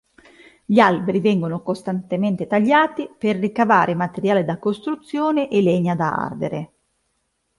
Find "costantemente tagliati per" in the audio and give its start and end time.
1.61-3.37